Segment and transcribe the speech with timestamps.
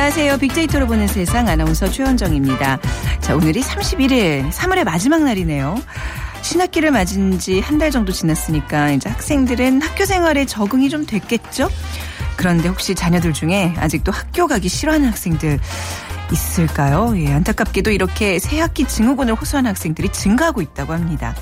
[0.00, 0.38] 안녕하세요.
[0.38, 2.78] 빅데이터로 보는 세상 아나운서 최현정입니다.
[3.20, 5.74] 자, 오늘이 31일, 3월의 마지막 날이네요.
[6.40, 11.68] 신학기를 맞은 지 한 달 정도 지났으니까 이제 학생들은 학교 생활에 적응이 좀 됐겠죠?
[12.36, 15.58] 그런데 혹시 자녀들 중에 아직도 학교 가기 싫어하는 학생들
[16.30, 17.12] 있을까요?
[17.16, 21.34] 예, 안타깝게도 이렇게 새 학기 증후군을 호소하는 학생들이 증가하고 있다고 합니다.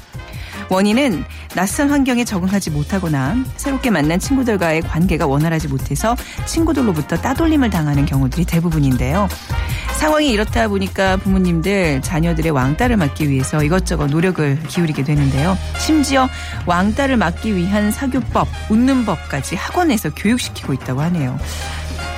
[0.68, 8.44] 원인은 낯선 환경에 적응하지 못하거나 새롭게 만난 친구들과의 관계가 원활하지 못해서 친구들로부터 따돌림을 당하는 경우들이
[8.44, 9.28] 대부분인데요.
[9.96, 15.56] 상황이 이렇다 보니까 부모님들 자녀들의 왕따를 막기 위해서 이것저것 노력을 기울이게 되는데요.
[15.78, 16.28] 심지어
[16.66, 21.38] 왕따를 막기 위한 사교법, 웃는 법까지 학원에서 교육시키고 있다고 하네요.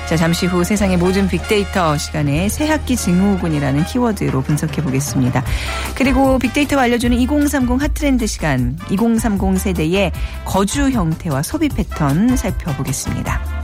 [0.09, 5.43] 자, 잠시 후 세상의 모든 빅데이터 시간에 새 학기 증후군이라는 키워드로 분석해 보겠습니다.
[5.93, 10.11] 그리고 빅데이터가 알려주는 2030 핫트렌드 시간, 2030 세대의
[10.45, 13.58] 거주 형태와 소비 패턴 살펴보겠습니다.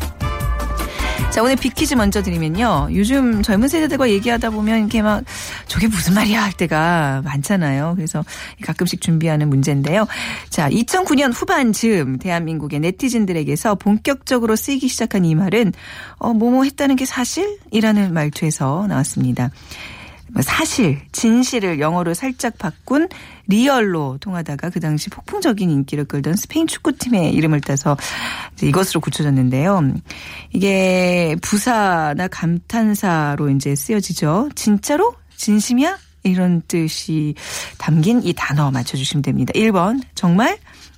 [1.32, 2.88] 자, 오늘 빅퀴즈 먼저 드리면요.
[2.94, 5.24] 요즘 젊은 세대들과 얘기하다 보면 이렇게 막
[5.68, 7.94] 저게 무슨 말이야 할 때가 많잖아요.
[7.98, 8.24] 그래서
[8.64, 10.08] 가끔씩 준비하는 문제인데요.
[10.50, 15.74] 자, 2009년 후반쯤 대한민국의 네티즌들에게서 본격적으로 쓰이기 시작한 이 말은
[16.18, 19.52] 어, 뭐뭐 했다는 게 사실 이라는 말투에서 나왔습니다.
[20.36, 23.08] 뭐 사실, 진실을 영어로 살짝 바꾼
[23.48, 27.96] real로 통하다가 그 당시 폭풍적인 인기를 끌던 스페인 축구팀의 이름을 따서
[28.62, 29.94] 이것으로 굳혀졌는데요.
[30.52, 34.50] 이게 부사나 감탄사로 이제 쓰여지죠.
[34.56, 35.16] 진짜로?
[35.38, 35.98] 진심이야?
[36.24, 37.34] 이런 뜻이
[37.78, 39.54] 담긴 이 단어 맞춰주시면 됩니다.
[39.56, 40.58] 1번, 정말?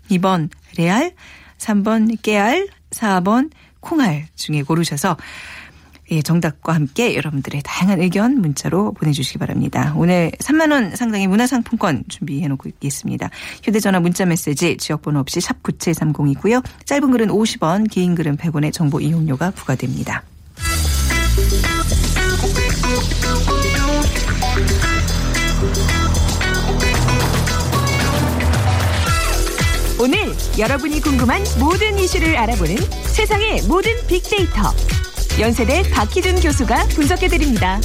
[0.10, 0.50] 2번,
[0.80, 1.14] 레알?
[1.60, 2.70] 3번, 깨알?
[2.90, 5.16] 4번, 콩알 중에 고르셔서
[6.10, 9.94] 예, 정답과 함께 여러분들의 다양한 의견 문자로 보내주시기 바랍니다.
[9.98, 13.30] 오늘 3만 원 상당의 문화상품권 준비해놓고 있겠습니다.
[13.64, 16.64] 휴대전화 문자 메시지 지역번호 없이 샵 9730이고요.
[16.86, 20.24] 짧은 글은 50원, 긴 글은 100원의 정보 이용료가 부과됩니다.
[30.00, 30.20] 오늘
[30.60, 32.76] 여러분이 궁금한 모든 이슈를 알아보는
[33.08, 34.72] 세상의 모든 빅데이터.
[35.40, 37.80] 연세대 박희준 교수가 분석해드립니다.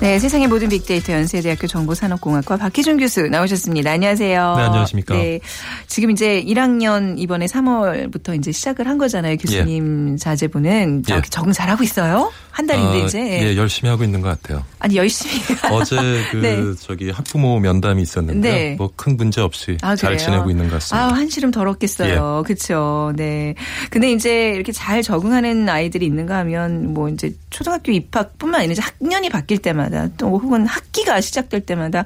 [0.00, 3.90] 네, 세상의 모든 빅데이터 연세대학교 정보산업공학과 박희준 교수 나오셨습니다.
[3.90, 4.54] 안녕하세요.
[4.56, 5.14] 네, 안녕하십니까.
[5.14, 5.40] 네,
[5.88, 9.36] 지금 이제 1학년 이번에 3월부터 이제 시작을 한 거잖아요.
[9.36, 11.20] 교수님 자제분은 예.
[11.28, 12.32] 적응 잘하고 있어요.
[12.50, 14.64] 한 달인데 아, 이제 예, 열심히 하고 있는 것 같아요.
[14.78, 15.34] 아니 열심히
[15.70, 15.96] 어제
[16.30, 16.58] 그 네.
[16.80, 18.74] 저기 학부모 면담이 있었는데 네.
[18.76, 20.18] 뭐큰 문제 없이 아, 잘?
[20.18, 21.06] 지내고 있는 것 같습니다.
[21.06, 22.42] 아, 한시름 더럽겠어요.
[22.44, 23.12] 그렇죠.
[23.16, 23.54] 네.
[23.90, 29.58] 근데 이제 이렇게 잘 적응하는 아이들이 있는가 하면 뭐 이제 초등학교 입학뿐만 아니라 학년이 바뀔
[29.58, 32.04] 때 마다 또 혹은 학기가 시작될 때마다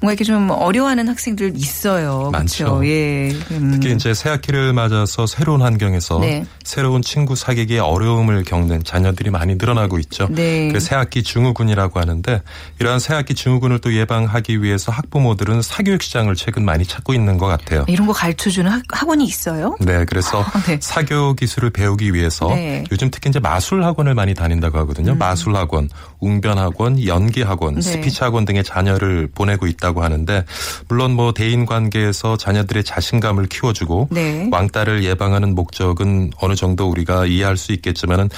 [0.00, 2.30] 뭔가 이렇게 좀 어려워하는 학생들 있어요.
[2.32, 2.64] 많죠.
[2.80, 2.86] 그렇죠.
[2.86, 3.30] 예.
[3.50, 3.70] 음.
[3.72, 6.44] 특히 이제 새 학기를 맞아서 새로운 환경에서 네.
[6.64, 10.28] 새로운 친구 사귀기에 어려움을 겪는 자녀들이 많이 늘어나고 있죠.
[10.30, 10.68] 네.
[10.72, 12.42] 그 새학기 증후군이라고 하는데
[12.78, 17.46] 이러한 새 학기 증후군을 또 예방하기 위해서 학부모들은 사교육 시장을 최근 많이 찾고 있는 것
[17.46, 17.84] 같아요.
[17.88, 19.76] 이런 거 가르쳐 주는 학- 학원이 있어요?
[19.80, 20.78] 네, 그래서 네.
[20.80, 22.80] 사교 기술을 배우기 위해서 네.
[22.80, 22.84] 음.
[22.92, 25.14] 요즘 특히 이제 마술 학원을 많이 다닌다고 하거든요.
[25.14, 25.88] 마술 학원,
[26.20, 27.80] 웅변 학원, 연기 학원, 네.
[27.80, 30.44] 스피치 학원 등의 자녀를 보내고 있다고 하는데
[30.88, 34.48] 물론 뭐 대인 관계에서 자녀들의 자신감을 키워주고 네.
[34.50, 38.28] 왕따를 예방하는 목적은 어느 정도 우리가 이해할 수 있겠지만은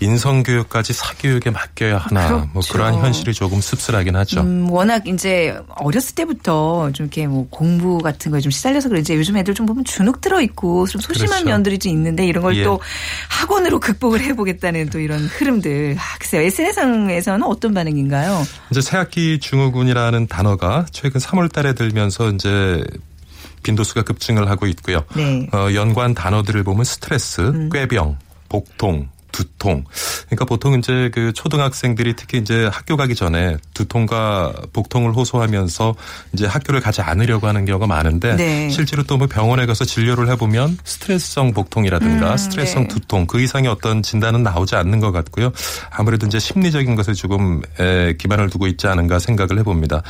[0.00, 2.72] 인성 교육까지 사교육에 맡겨야 하나 뭐 그렇죠.
[2.72, 4.40] 그러한 현실이 조금 씁쓸하긴 하죠.
[4.40, 9.36] 음, 워낙 이제 어렸을 때부터 좀 이렇게 뭐 공부 같은 거에 좀 시달려서 그런지 요즘
[9.36, 11.46] 애들 좀 보면 주눅 들어 있고 좀 소심한 그렇죠.
[11.46, 12.64] 면들이 좀 있는데 이런 걸 예.
[12.64, 12.80] 또
[13.28, 15.96] 학원으로 극복을 해보겠다는 또 이런 흐름들.
[15.98, 16.42] 아, 글쎄요.
[16.42, 18.33] SNS상에서는 어떤 반응인가요?
[18.70, 22.84] 이제 새학기 증후군이라는 단어가 최근 3월 달에 들면서 이제
[23.62, 25.04] 빈도수가 급증을 하고 있고요.
[25.16, 25.48] 네.
[25.52, 27.70] 어, 연관 단어들을 보면 스트레스, 음.
[27.70, 29.82] 꾀병, 복통, 두통.
[30.26, 35.94] 그러니까 보통 이제 그 초등학생들이 특히 이제 학교 가기 전에 두통과 복통을 호소하면서
[36.32, 38.70] 이제 학교를 가지 않으려고 하는 경우가 많은데 네.
[38.70, 42.88] 실제로 또 뭐 병원에 가서 진료를 해보면 스트레스성 복통이라든가 음, 스트레스성 네.
[42.88, 45.52] 두통 그 이상의 어떤 진단은 나오지 않는 것 같고요.
[45.90, 50.02] 아무래도 이제 심리적인 것에 조금 에, 기반을 두고 있지 않은가 생각을 해봅니다.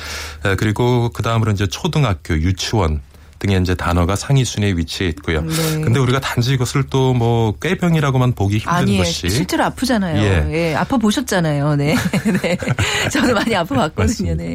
[0.46, 3.02] 에, 그리고 그 다음으로 이제 초등학교, 유치원
[3.44, 5.42] 등의 이제 단어가 상위 순위에 위치해 있고요.
[5.42, 5.80] 네.
[5.82, 8.98] 근데 우리가 단지 이것을 또 뭐 꾀병이라고만 보기 힘든 아니에요.
[9.04, 10.20] 것이 실제로 아프잖아요.
[10.20, 10.52] 예.
[10.70, 10.74] 예.
[10.74, 11.76] 아파 보셨잖아요.
[11.76, 11.94] 네.
[12.42, 12.56] 네.
[13.10, 14.34] 저도 많이 아파 봤거든요.
[14.34, 14.54] 네.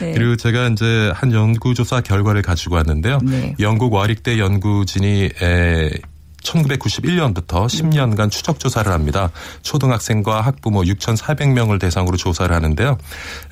[0.00, 0.12] 네.
[0.12, 3.20] 그리고 제가 이제 한 연구 조사 결과를 가지고 왔는데요.
[3.22, 3.54] 네.
[3.60, 5.90] 영국 와릭대 연구진이 에
[6.44, 9.30] 1991년부터 10년간 추적 조사를 합니다.
[9.62, 12.98] 초등학생과 학부모 6,400명을 대상으로 조사를 하는데요.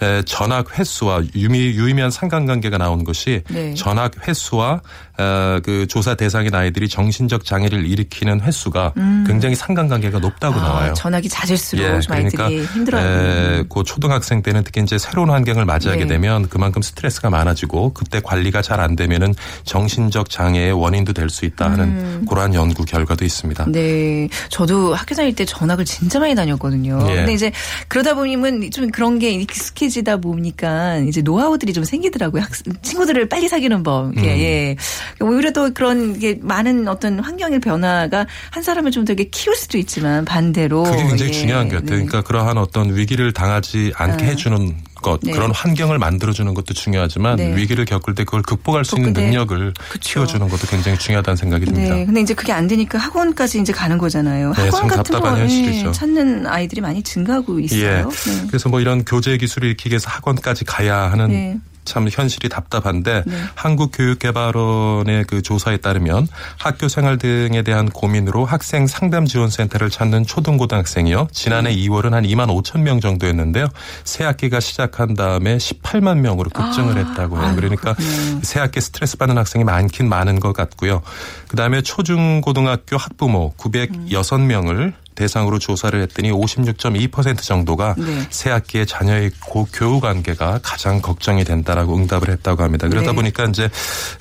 [0.03, 3.75] 에, 전학 횟수와 유미, 유의미한 상관관계가 나온 것이 네.
[3.75, 4.81] 전학 횟수와
[5.19, 8.93] 어, 그 조사 대상인 아이들이 정신적 장애를 일으키는 횟수가
[9.27, 10.65] 굉장히 상관관계가 높다고 음.
[10.65, 10.95] 아, 나와요.
[10.95, 13.61] 전화기 잦을수록 예, 좀 아이들이 힘들어하는.
[13.61, 16.15] 에, 그 초등학생 때는 특히 이제 새로운 환경을 맞이하게 네.
[16.15, 19.35] 되면 그만큼 스트레스가 많아지고 그때 관리가 잘 안 되면은
[19.65, 23.65] 정신적 장애의 원인도 될 수 있다 하는 그러한 연구 결과도 있습니다.
[23.65, 23.73] 음.
[23.73, 24.29] 네.
[24.49, 26.99] 저도 학교 다닐 때 전학을 진짜 많이 다녔거든요.
[27.11, 27.17] 예.
[27.17, 27.53] 근데 이제
[27.89, 32.43] 그러다 보면 좀 그런 게 익숙해지다 보니까 이제 노하우들이 좀 생기더라고요.
[32.43, 32.51] 학,
[32.83, 34.07] 친구들을 빨리 사귀는 법.
[34.07, 34.19] 음.
[34.19, 34.77] 이게 예.
[35.21, 40.25] 오히려 또 그런 게 많은 어떤 환경의 변화가 한 사람을 좀 되게 키울 수도 있지만
[40.25, 40.83] 반대로.
[40.83, 41.37] 그게 굉장히 예.
[41.37, 41.99] 중요한 것 같아요.
[41.99, 42.07] 네.
[42.07, 44.29] 그러니까 그러한 어떤 위기를 당하지 않게 아.
[44.29, 45.33] 해주는 것, 네.
[45.33, 47.55] 그런 환경을 만들어주는 것도 중요하지만 네.
[47.57, 49.25] 위기를 겪을 때 그걸 극복할 수 있는 네.
[49.25, 50.01] 능력을 그쵸.
[50.01, 51.95] 키워주는 것도 굉장히 중요하다는 생각이 듭니다.
[51.95, 52.07] 네.
[52.07, 54.53] 근데 이제 그게 안 되니까 학원까지 이제 가는 거잖아요.
[54.53, 55.89] 네, 학원 참 같은 답답한 거 현실이죠.
[55.89, 57.65] 예, 찾는 아이들이 많이 증가하고 예.
[57.65, 58.09] 있어요.
[58.09, 58.47] 네.
[58.47, 61.59] 그래서 뭐 이런 교재 기술을 익히기 위해서 학원까지 가야 하는 네.
[61.85, 63.37] 참 현실이 답답한데 네.
[63.55, 71.29] 한국교육개발원의 그 조사에 따르면 학교 생활 등에 대한 고민으로 학생 상담 지원 센터를 찾는 초등고등학생이요.
[71.33, 73.67] 지난해 2월은 한 2만 5천 명 정도였는데요.
[74.05, 77.53] 새 학기가 시작한 다음에 18만 명으로 급증을 했다고 해요.
[77.57, 78.41] 그러니까 그렇군요.
[78.43, 81.03] 새 학기 스트레스 받는 학생이 많긴 많은 것 같고요.
[81.49, 88.27] 그다음에 초중고등학교 학부모 906명을 대상으로 조사를 했더니 56.2% 정도가 네.
[88.31, 92.89] 새 학기에 자녀의 고 교우 관계가 가장 걱정이 된다라고 응답을 했다고 합니다.
[92.89, 93.15] 그러다 네.
[93.17, 93.69] 보니까 이제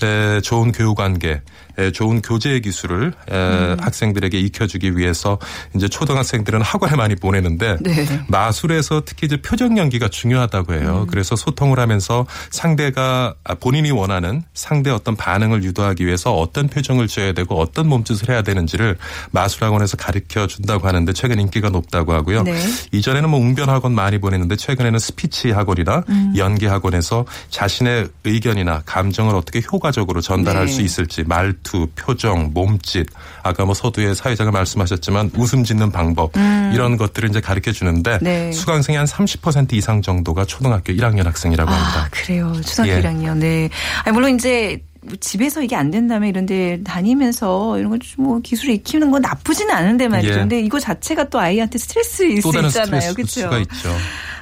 [0.03, 1.41] 에, 좋은 교우 관계, 에,
[1.89, 3.78] 좋은 교제 기술을 에, 음.
[3.80, 5.39] 학생들에게 익혀주기 위해서
[5.75, 8.06] 이제 초등학생들은 학원에 많이 보내는데 네.
[8.28, 11.01] 마술에서 특히 이제 표정 연기가 중요하다고 해요.
[11.01, 11.07] 음.
[11.07, 17.33] 그래서 소통을 하면서 상대가 아, 본인이 원하는 상대 어떤 반응을 유도하기 위해서 어떤 표정을 지어야
[17.33, 18.98] 되고 어떤 몸짓을 해야 되는지를
[19.31, 22.44] 마술학원에서 가르쳐 준다고 하는데 최근 인기가 높다고 하고요.
[22.44, 22.60] 네.
[22.92, 26.33] 이전에는 뭐 웅변 학원 많이 보냈는데 최근에는 스피치 학원이나 음.
[26.36, 30.72] 연기 학원에서 자신의 의견이나 감정을 어떻게 효과적으로 전달할 네.
[30.72, 33.07] 수 있을지 말투, 표정, 몸짓,
[33.44, 36.31] 아까 뭐 서두에 사회자가 말씀하셨지만 웃음 짓는 방법
[36.73, 38.19] 이런 것들을 이제 가르쳐 주는데 음.
[38.21, 38.51] 네.
[38.51, 42.07] 수강생이 한30% 이상 정도가 초등학교 1학년 학생이라고 아, 합니다.
[42.12, 42.53] 그래요.
[42.65, 43.01] 초등학교 예.
[43.01, 43.38] 1학년.
[43.38, 43.69] 네.
[44.03, 49.09] 아니, 물론 이제 뭐 집에서 이게 안 된다면 이런 데 다니면서 이런 거뭐 기술을 익히는
[49.09, 50.33] 건 나쁘지는 않은데 말이죠.
[50.33, 50.38] 예.
[50.38, 53.01] 근데 이거 자체가 또 아이한테 스트레스일 또 수 있잖아요.
[53.01, 53.41] 스트레스 그렇죠.
[53.41, 53.95] 수가 있죠.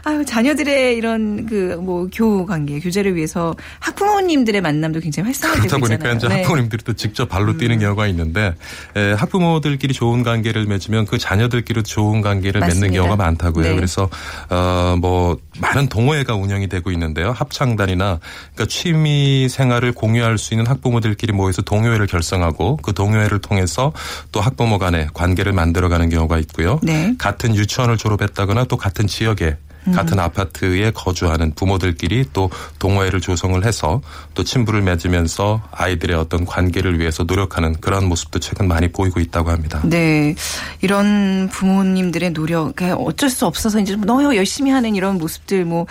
[0.10, 6.12] 아유, 자녀들의 이런 그 뭐 교우 관계, 교제를 위해서 학부모님들의 만남도 굉장히 활성화되고 그러다 보니까.
[6.14, 6.36] 이제 네.
[6.36, 6.40] 음.
[6.42, 8.54] 학부모님들이 또 직접 발로 뛰는 경우가 있는데
[8.96, 12.94] 에, 학부모들끼리 좋은 관계를 맺으면 그 자녀들끼리도 좋은 관계를 맺는 맞습니다.
[12.96, 13.64] 경우가 많다고요.
[13.70, 13.76] 네.
[13.76, 14.10] 그래서
[14.50, 17.32] 어 뭐 많은 동호회가 운영이 되고 있는데요.
[17.32, 18.20] 합창단이나
[18.54, 23.94] 그러니까 취미 생활을 공유할 수 있는 학부모들끼리 모여서 동호회를 결성하고 그 동호회를 통해서
[24.32, 26.80] 또 학부모 간의 관계를 만들어가는 경우가 있고요.
[26.82, 27.14] 네.
[27.18, 29.92] 같은 유치원을 졸업했다거나 또 같은 지역에 음.
[29.92, 34.02] 같은 아파트에 거주하는 부모들끼리 또 동호회를 조성을 해서
[34.36, 39.82] 또 친분을 맺으면서 아이들의 어떤 관계를 위해서 노력하는 그런 모습도 최근 많이 보이고 있다고 합니다.
[39.84, 40.36] 네.
[40.82, 45.88] 이런 부모님들의 노력, 어쩔 수 없어서 이제 너무 열심히 하는 이런 모습들 뭐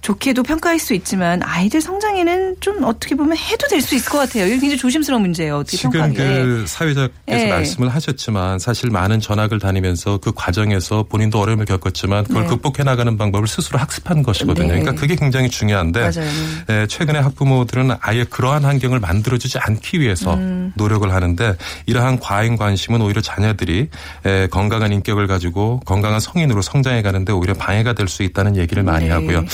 [0.00, 4.46] 좋게도 평가할 수 있지만 아이들 성장에는 좀 어떻게 보면 해도 될 수 있을 것 같아요.
[4.46, 5.58] 이게 굉장히 조심스러운 문제예요.
[5.58, 6.44] 어떻게 지금 평가하기에.
[6.44, 7.48] 그 사회자께서 예.
[7.48, 12.48] 말씀을 하셨지만 사실 많은 전학을 다니면서 그 과정에서 본인도 어려움을 겪었지만 그걸 네.
[12.48, 14.68] 극복해 나가는 방법 을 스스로 학습한 것이거든요.
[14.68, 14.80] 네.
[14.80, 16.30] 그러니까 그게 굉장히 중요한데 맞아요.
[16.68, 20.72] 에, 최근에 학부모들은 아예 그러한 환경을 만들어주지 않기 위해서 음.
[20.76, 23.88] 노력을 하는데 이러한 과잉 관심은 오히려 자녀들이
[24.26, 29.06] 에, 건강한 인격을 가지고 건강한 성인으로 성장해 가는데 오히려 방해가 될 수 있다는 얘기를 많이
[29.06, 29.10] 네.
[29.12, 29.44] 하고요.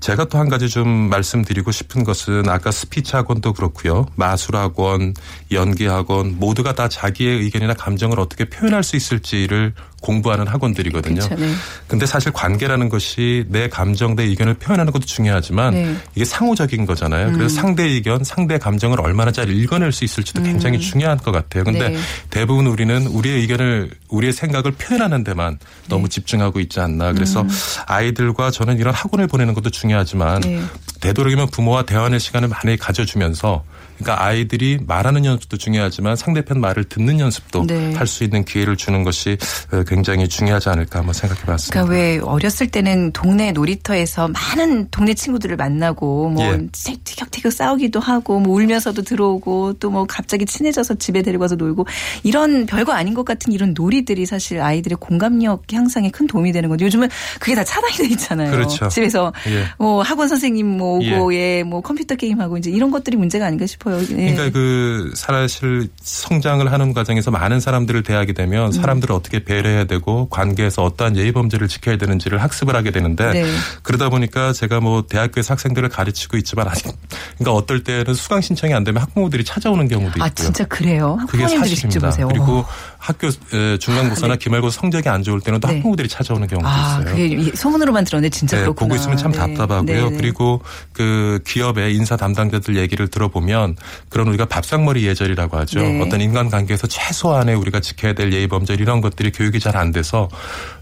[0.00, 4.06] 제가 또 한 가지 좀 말씀드리고 싶은 것은 아까 스피치 학원도 그렇고요.
[4.16, 5.12] 마술 학원,
[5.52, 11.20] 연기 학원 모두가 다 자기의 의견이나 감정을 어떻게 표현할 수 있을지를 공부하는 학원들이거든요.
[11.20, 11.52] 그쵸, 네.
[11.86, 15.84] 근데 사실 관계라는 것이 내 감정, 내 의견을 표현하는 것도 중요하지만 네.
[15.84, 16.00] 음.
[16.14, 17.32] 이게 상호적인 거잖아요.
[17.32, 21.64] 그래서 상대 의견, 상대 감정을 얼마나 잘 읽어낼 수 있을지도 굉장히 중요한 것 같아요.
[21.64, 21.98] 근데 네.
[22.30, 26.08] 대부분 우리는 우리의 의견을 우리의 생각을 표현하는 데만 너무 네.
[26.08, 27.12] 집중하고 있지 않나.
[27.12, 27.46] 그래서
[27.86, 30.62] 아이들과 저는 이런 학원을 보내는 것도 중요하지만 네.
[31.00, 33.64] 되도록이면 부모와 대화하는 시간을 많이 가져주면서
[34.02, 37.92] 그러니까 아이들이 말하는 연습도 중요하지만 상대편 말을 듣는 연습도 네.
[37.94, 39.36] 할수 있는 기회를 주는 것이
[39.72, 41.84] 어, 굉장히 중요하지 않을까 한번 생각해 봤습니다.
[41.84, 46.66] 그러니까 왜 어렸을 때는 동네 놀이터에서 많은 동네 친구들을 만나고 뭐 예.
[46.72, 51.86] 티격태격 싸우기도 하고 뭐 울면서도 들어오고 또 뭐 갑자기 친해져서 집에 데리고 가서 놀고
[52.22, 56.84] 이런 별거 아닌 것 같은 이런 놀이들이 사실 아이들의 공감력 향상에 큰 도움이 되는 건데
[56.86, 57.08] 요즘은
[57.40, 58.50] 그게 다 차단이 돼 있잖아요.
[58.50, 58.88] 그렇죠.
[58.88, 59.64] 집에서 예.
[59.78, 61.62] 뭐 학원 선생님 뭐 오고 예.
[61.62, 63.89] 뭐 컴퓨터 게임 하고 이제 이런 것들이 문제가 아닌가 싶어요.
[64.00, 64.32] 예.
[64.32, 68.34] 그러니까 그 사실 성장을 하는 과정에서 많은 사람들을 대하게 음.
[68.34, 73.44] 되면 사람들을 어떻게 배려해야 되고 관계에서 어떠한 예의 범죄를 지켜야 되는지를 학습을 하게 되는데 네.
[73.82, 76.92] 그러다 보니까 제가 뭐 대학교에서 학생들을 가르치고 있지만 아직
[77.38, 80.24] 그러니까 어떨 때는 수강 신청이 안 되면 학부모들이 찾아오는 경우도 있고요.
[80.24, 81.18] 아 진짜 그래요?
[81.28, 82.10] 그게 사실입니다.
[82.28, 82.68] 그리고 어.
[83.02, 85.76] 학교 에, 중간고사나 기말고사 성적이 안 좋을 때는 또 네.
[85.76, 87.04] 학부모들이 찾아오는 경우도 아, 있어요.
[87.06, 88.86] 그게 이- 소문으로만 들었는데 진짜 네, 그렇구나.
[88.88, 89.38] 보고 있으면 참 네.
[89.38, 89.82] 답답하고요.
[89.84, 90.16] 네, 네.
[90.18, 93.76] 그리고 그 기업의 인사 담당자들 얘기를 들어보면
[94.10, 95.80] 그런 우리가 밥상머리 예절이라고 하죠.
[95.80, 96.00] 네.
[96.02, 100.28] 어떤 인간관계에서 최소한의 우리가 지켜야 될 예의 범절 이런 것들이 교육이 잘 안 돼서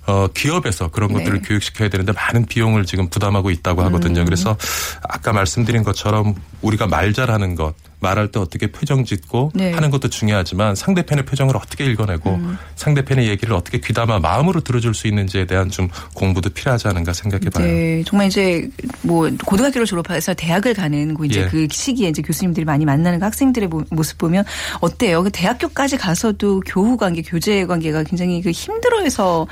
[0.07, 1.19] 어 기업에서 그런 네.
[1.19, 3.87] 것들을 교육시켜야 되는데 많은 비용을 지금 부담하고 있다고 음.
[3.87, 4.25] 하거든요.
[4.25, 4.57] 그래서
[5.09, 9.73] 아까 말씀드린 것처럼 우리가 말 잘하는 것 말할 때 어떻게 표정 짓고 네.
[9.73, 12.59] 하는 것도 중요하지만 상대편의 표정을 어떻게 읽어내고 음.
[12.77, 17.67] 상대편의 얘기를 어떻게 귀담아 마음으로 들어줄 수 있는지에 대한 좀 공부도 필요하지 않은가 생각해봐요.
[17.67, 18.69] 네, 정말 이제
[19.03, 21.47] 뭐 고등학교를 졸업해서 대학을 가는 그 이제 예.
[21.47, 24.45] 그 시기에 이제 교수님들이 많이 만나는 그 학생들의 모- 모습 보면
[24.81, 25.23] 어때요?
[25.23, 29.47] 그 대학교까지 가서도 교우 관계, 교제 관계가 굉장히 그 힘들어해서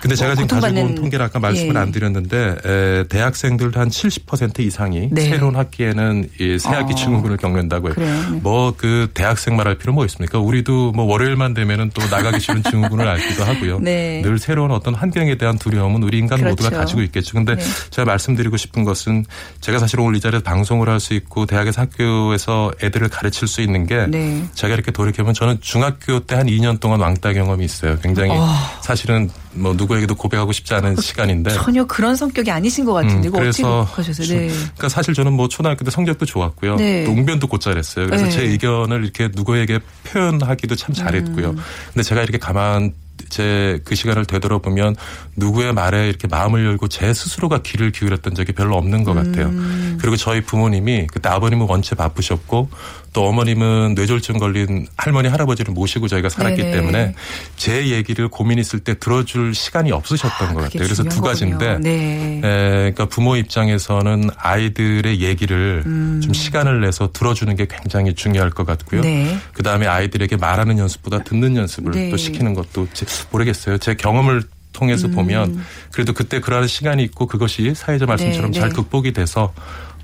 [0.00, 1.78] 근데 제가 뭐 지금 가지고 온 통계를 아까 말씀을 예.
[1.78, 5.22] 안 드렸는데 에, 대학생들도 한70% 이상이 네.
[5.22, 6.96] 새로운 학기에는 이 새학기 어.
[6.96, 8.40] 증후군을 겪는다고 네.
[8.42, 10.38] 뭐그 대학생 말 할 필요 뭐 있습니까?
[10.40, 13.78] 우리도 뭐 월요일만 되면은 또 나가기 싫은 증후군을 앓기도 하고요.
[13.80, 14.20] 네.
[14.22, 16.76] 늘 새로운 어떤 환경에 대한 두려움은 우리 인간 모두가 그렇죠.
[16.76, 17.34] 가지고 있겠죠.
[17.34, 17.62] 근데 네.
[17.90, 19.24] 제가 말씀드리고 싶은 것은
[19.60, 23.86] 제가 사실 오늘 이 자리에서 방송을 할 수 있고 대학에서 학교에서 애들을 가르칠 수 있는
[23.86, 24.44] 게 네.
[24.54, 27.98] 제가 이렇게 돌이켜보면 저는 중학교 때 한 2년 동안 왕따 경험이 있어요.
[28.02, 28.48] 굉장히 어.
[28.82, 31.50] 사실은 뭐 누구에게도 고백하고 싶지 않은 시간인데.
[31.50, 34.48] 전혀 그런 성격이 아니신 것 같은데 음, 그래서 네.
[34.48, 36.76] 그러니까 사실 저는 뭐 초등학교 때 성적도 좋았고요.
[36.76, 37.04] 네.
[37.04, 38.06] 또 웅변도 곧잘 했어요.
[38.06, 38.30] 그래서 네.
[38.30, 41.50] 제 의견을 이렇게 누구에게 표현하기도 참 잘했고요.
[41.50, 41.56] 음.
[41.92, 42.92] 근데 제가 이렇게 가만
[43.28, 44.96] 제그 시간을 되돌아보면
[45.36, 49.46] 누구의 말에 이렇게 마음을 열고 제 스스로가 귀를 기울였던 적이 별로 없는 것 같아요.
[49.46, 49.81] 음.
[50.02, 52.68] 그리고 저희 부모님이 그때 아버님은 원체 바쁘셨고
[53.12, 56.72] 또 어머님은 뇌졸중 걸린 할머니 할아버지를 모시고 저희가 살았기 네네.
[56.76, 57.14] 때문에
[57.56, 60.82] 제 얘기를 고민 있을 때 들어줄 시간이 없으셨던 것 그게 같아요.
[60.82, 61.78] 그래서 두 가지인데.
[61.78, 62.36] 네.
[62.38, 69.02] 에, 그러니까 부모 입장에서는 아이들의 얘기를 좀 시간을 내서 들어주는 게 굉장히 중요할 것 같고요.
[69.02, 69.04] 음.
[69.04, 69.38] 네.
[69.52, 72.10] 그 다음에 아이들에게 말하는 연습보다 듣는 연습을 네.
[72.10, 73.78] 또 시키는 것도 제- 모르겠어요.
[73.78, 74.42] 제 경험을
[74.72, 78.74] 통해서 보면 그래도 그때 그러한 시간이 있고 그것이 사회자 말씀처럼 네, 잘 네.
[78.74, 79.52] 극복이 돼서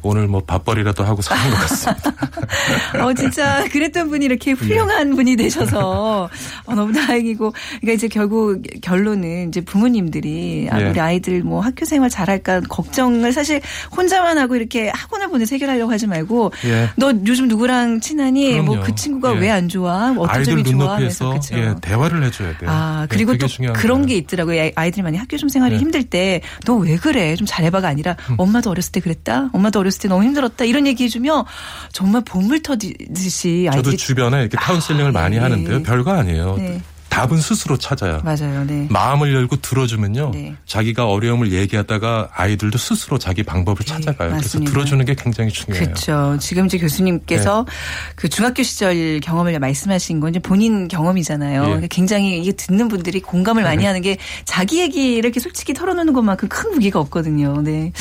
[0.02, 2.12] 오늘 뭐 밥벌이라도 하고 사는 것 같습니다.
[3.05, 6.28] 어, 진짜 그랬던 분이 이렇게 훌륭한 분이 되셔서
[6.67, 7.52] 어, 너무 다행이고.
[7.81, 10.87] 그러니까 이제 결국 결론은 이제 부모님들이 아, 예.
[10.90, 13.61] 우리 아이들 뭐 학교 생활 잘할까 걱정을 사실
[13.97, 16.90] 혼자만 하고 이렇게 학원을 보내서 해결하려고 하지 말고 예.
[16.97, 18.61] 너 요즘 누구랑 친하니?
[18.61, 19.40] 뭐 그 친구가 예.
[19.40, 20.12] 왜안 좋아?
[20.12, 20.95] 뭐 어떤 아이들 점이 좋아?
[20.95, 21.57] 하면서 눈높이에서 그렇죠.
[21.59, 22.71] 예, 대화를 해줘야 돼요.
[22.73, 24.07] 아, 예, 그리고 또 그런 거예요.
[24.07, 24.71] 게 있더라고요.
[24.76, 25.81] 아이들이 많이 학교 좀 생활이 네.
[25.81, 27.35] 힘들 때 너 왜 그래?
[27.37, 28.35] 좀 잘해봐가 아니라 음.
[28.38, 29.50] 엄마도 어렸을 때 그랬다?
[29.52, 30.64] 엄마도 어렸을 때 너무 힘들었다?
[30.64, 31.45] 이런 얘기 해주면
[31.92, 35.42] 정말 보물 터지듯이 저도 주변에 이렇게 카운셀링을 아, 많이 네.
[35.42, 35.83] 하는데요.
[35.83, 36.57] 별거 아니에요.
[36.57, 36.80] 네.
[37.09, 38.21] 답은 스스로 찾아요.
[38.25, 38.65] 맞아요.
[38.67, 38.87] 네.
[38.91, 40.31] 마음을 열고 들어주면요.
[40.33, 40.55] 네.
[40.67, 44.31] 자기가 어려움을 얘기하다가 아이들도 스스로 자기 방법을 찾아가요.
[44.31, 44.73] 그래서 맞습니다.
[44.73, 45.85] 들어주는 게 굉장히 중요해요.
[45.87, 46.37] 그렇죠.
[46.41, 47.73] 지금 이제 교수님께서 네.
[48.15, 51.61] 그 중학교 시절 경험을 말씀하신 건 이제 본인 경험이잖아요.
[51.62, 51.65] 예.
[51.65, 56.49] 그러니까 굉장히 이게 듣는 분들이 공감을 많이 하는 게 자기 얘기 이렇게 솔직히 털어놓는 것만큼
[56.49, 57.62] 큰 무기가 없거든요.
[57.62, 57.93] 네.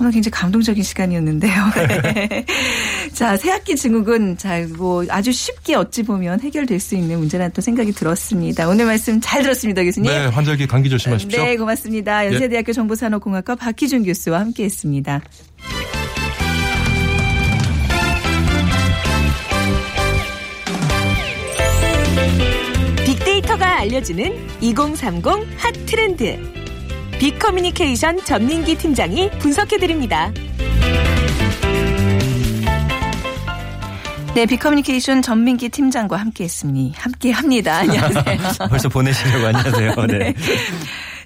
[0.00, 1.52] 오늘 굉장히 감동적인 시간이었는데요.
[2.02, 2.44] 네.
[3.12, 7.92] 자, 새학기 증후군 자, 뭐 아주 쉽게 어찌 보면 해결될 수 있는 문제라는 또 생각이
[7.92, 8.55] 들었습니다.
[8.64, 10.10] 오늘 말씀 잘 들었습니다, 교수님.
[10.10, 11.42] 네, 환절기 감기 조심하십시오.
[11.42, 12.26] 네, 고맙습니다.
[12.26, 15.20] 연세대학교 정보산업공학과 박희준 교수와 함께했습니다.
[23.04, 25.26] 빅데이터가 알려주는 2030
[25.58, 26.38] 핫 트렌드.
[27.18, 30.32] 빅커뮤니케이션 전민기 팀장이 분석해드립니다.
[34.36, 37.78] 네, 빅커뮤니케이션 전민기 팀장과 함께했습니 함께합니다.
[37.88, 38.22] 안녕하세요.
[38.68, 39.94] 벌써 보내시려고 안녕하세요.
[40.08, 40.34] 네.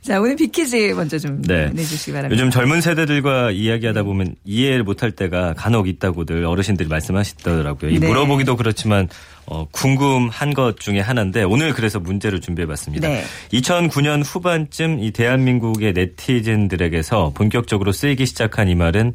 [0.01, 1.71] 자, 오늘 빅퀴즈 먼저 좀 네.
[1.73, 2.33] 내주시기 바랍니다.
[2.33, 7.91] 요즘 젊은 세대들과 이야기하다 보면 이해를 못할 때가 간혹 있다고들 어르신들이 말씀하시더라고요.
[7.91, 8.07] 이 네.
[8.07, 9.09] 물어보기도 그렇지만
[9.45, 13.09] 어, 궁금한 것 중에 하나인데 오늘 그래서 문제를 준비해봤습니다.
[13.09, 13.25] 네.
[13.53, 19.15] 2009년 후반쯤 이 대한민국의 네티즌들에게서 본격적으로 쓰이기 시작한 이 말은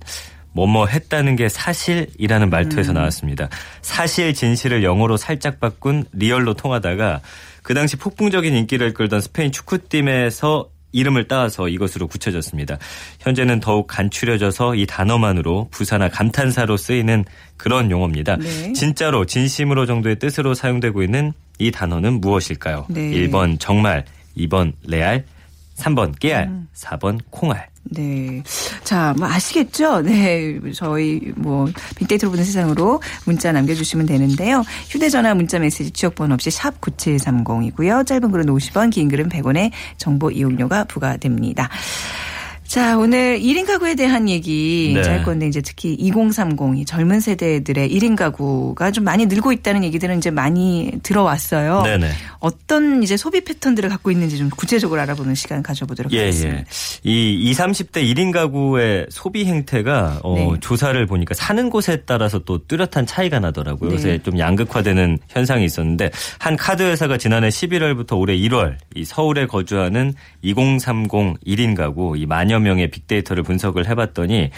[0.56, 2.96] 뭐뭐 했다는 게 사실이라는 말투에서 음.
[2.96, 3.50] 나왔습니다.
[3.82, 7.22] 사실 진실을 영어로 살짝 바꾼 리얼로 통하다가
[7.62, 12.78] 그 당시 폭풍적인 인기를 끌던 스페인 축구팀에서 이름을 따서 이것으로 굳혀졌습니다.
[13.20, 17.26] 현재는 더욱 간추려져서 이 단어만으로 부사나 감탄사로 쓰이는
[17.58, 18.38] 그런 용어입니다.
[18.38, 18.72] 네.
[18.72, 22.86] 진짜로 진심으로 정도의 뜻으로 사용되고 있는 이 단어는 무엇일까요?
[22.88, 23.02] 네.
[23.12, 24.06] 1번 정말,
[24.38, 25.26] 2번 레알,
[25.76, 26.70] 3번 깨알, 음.
[26.74, 27.75] 4번 콩알.
[27.92, 28.42] 네.
[28.84, 30.02] 자, 뭐 아시겠죠?
[30.02, 30.60] 네.
[30.74, 34.64] 저희 뭐 빅데이터로 보는 세상으로 문자 남겨주시면 되는데요.
[34.90, 38.06] 휴대전화 문자 메시지 지역번호 없이 샵 9730이고요.
[38.06, 41.70] 짧은 글은 50원, 긴 글은 100원의 정보 이용료가 부과됩니다.
[42.76, 45.02] 자, 오늘 1인 가구에 대한 얘기 네.
[45.08, 50.30] 할 건데 이제 특히 2030이 젊은 세대들의 1인 가구가 좀 많이 늘고 있다는 얘기들은 이제
[50.30, 51.84] 많이 들어왔어요.
[51.84, 52.10] 네네.
[52.40, 56.60] 어떤 이제 소비 패턴들을 갖고 있는지 좀 구체적으로 알아보는 시간 가져보도록 예, 하겠습니다.
[56.60, 56.66] 예.
[57.06, 60.60] 이 20, 30대 1인 가구의 소비 행태가 어, 네.
[60.60, 63.92] 조사를 보니까 사는 곳에 따라서 또 뚜렷한 차이가 나더라고요.
[63.92, 63.96] 네.
[63.96, 70.14] 그래서 좀 양극화되는 현상이 있었는데 한 카드 회사가 지난해 11월부터 올해 1월 이 서울에 거주하는
[70.42, 74.50] 2030 1인 가구 이 만여 명의 빅데이터를 분석을 해봤더니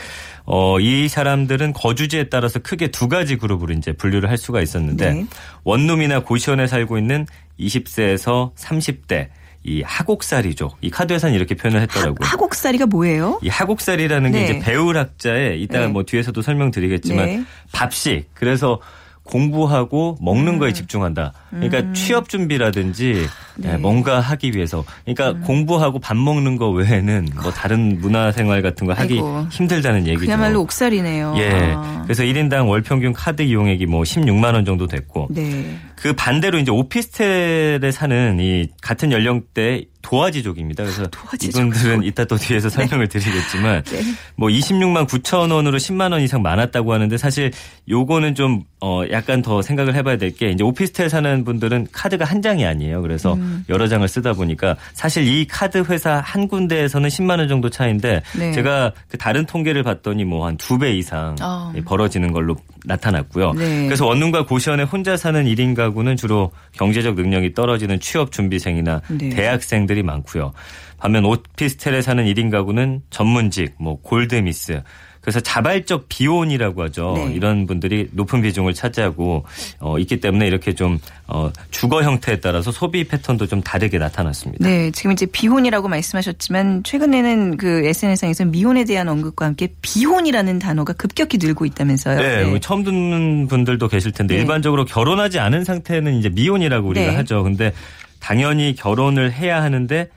[0.46, 5.26] 어, 이 사람들은 거주지에 따라서 크게 두 가지 그룹으로 이제 분류를 할 수가 있었는데 네.
[5.64, 7.28] 원룸이나 고시원에 살고 있는
[7.60, 9.28] 20세에서 30대
[9.64, 12.18] 이 하곡살이족 이 카드 회사는 이렇게 표현을 했더라고요.
[12.22, 13.40] 하 곡살이가 뭐예요?
[13.44, 14.44] 이 하곡살이라는 게 네.
[14.46, 15.92] 이제 배울학자의 이따가 네.
[15.92, 17.44] 뭐 뒤에서도 설명드리겠지만 네.
[17.74, 18.80] 밥식 그래서
[19.28, 20.60] 공부하고 먹는 음.
[20.60, 21.34] 거에 집중한다.
[21.50, 23.74] 그러니까 취업 준비라든지 네.
[23.74, 24.84] 예, 뭔가 하기 위해서.
[25.04, 25.42] 그러니까 음.
[25.42, 29.48] 공부하고 밥 먹는 거 외에는 뭐 다른 문화생활 같은 거 하기 아이고.
[29.52, 30.26] 힘들다는 얘기죠.
[30.26, 31.36] 그야말로 옥살이네요.
[31.38, 31.74] 예.
[31.76, 32.02] 아.
[32.04, 35.78] 그래서 1인당 월 평균 카드 이용액이 뭐 16만 원 정도 됐고 네.
[35.98, 40.84] 그 반대로 이제 오피스텔에 사는 이 같은 연령대 도화지족입니다.
[40.84, 41.50] 그래서 도화지족.
[41.68, 44.02] 이분들은 이따 또 뒤에서 설명을 드리겠지만 네.
[44.38, 47.52] 뭐 26만 9천 원으로 10만 원 이상 많았다고 하는데 사실
[47.90, 52.44] 요거는 좀 어 약간 더 생각을 해봐야 될 게 이제 오피스텔 사는 분들은 카드가 한
[52.44, 53.02] 장이 아니에요.
[53.02, 53.66] 그래서 음.
[53.70, 58.52] 여러 장을 쓰다 보니까 사실 이 카드 회사 한 군데에서는 10만 원 정도 차인데 네.
[58.52, 61.74] 제가 그 다른 통계를 봤더니 뭐 한 두 배 이상 어.
[61.86, 63.54] 벌어지는 걸로 나타났고요.
[63.54, 63.86] 네.
[63.86, 69.30] 그래서 원룸과 고시원에 혼자 사는 1인 가 구는 주로 경제적 능력이 떨어지는 취업 준비생이나 네.
[69.30, 70.54] 대학생들이 많고요.
[70.98, 74.82] 반면 오피스텔에 사는 1인 가구는 전문직, 뭐 골드미스
[75.28, 77.16] 그래서 자발적 비혼이라고 하죠.
[77.18, 77.34] 네.
[77.34, 79.44] 이런 분들이 높은 비중을 차지하고
[79.82, 84.66] 어, 있기 때문에 이렇게 좀 어, 주거 형태에 따라서 소비 패턴도 좀 다르게 나타났습니다.
[84.66, 91.40] 네, 지금 이제 비혼이라고 말씀하셨지만 최근에는 그 SNS상에서 미혼에 대한 언급과 함께 비혼이라는 단어가 급격히
[91.40, 92.22] 늘고 있다면서요.
[92.22, 94.40] 네, 뭐 처음 듣는 분들도 계실 텐데 네.
[94.40, 97.16] 일반적으로 결혼하지 않은 상태는 이제 미혼이라고 우리가 네.
[97.18, 97.44] 하죠.
[97.44, 97.74] 근데
[98.22, 100.08] 당연히 결혼을 해야 하는데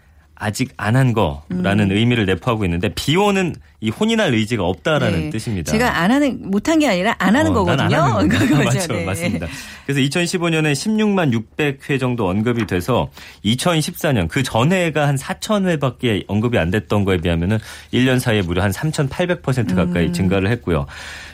[0.43, 5.31] 아직 안 한 거라는 의미를 내포하고 있는데 비혼은 이 혼인할 의지가 없다라는 네.
[5.31, 5.71] 뜻입니다.
[5.71, 7.97] 제가 안 하는 못한 게 아니라 안 하는 어, 거거든요.
[7.97, 8.47] 하는 거예요.
[8.49, 8.65] 그거죠.
[8.65, 9.05] 맞죠, 네.
[9.05, 9.47] 맞습니다.
[9.87, 13.09] 그래서 2015년에 16만 600회 정도 언급이 돼서
[13.45, 17.59] 2014년 그 전해가 한 4천 회밖에 언급이 안 됐던 거에 비하면은
[17.93, 20.13] 1년 사이에 무려 한 3,800% 가까이 음.
[20.13, 20.87] 증가를 했고요.